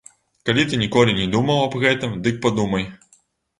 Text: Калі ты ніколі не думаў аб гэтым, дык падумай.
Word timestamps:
Калі 0.49 0.63
ты 0.71 0.79
ніколі 0.83 1.11
не 1.19 1.27
думаў 1.35 1.63
аб 1.67 1.77
гэтым, 1.85 2.19
дык 2.25 2.43
падумай. 2.49 2.91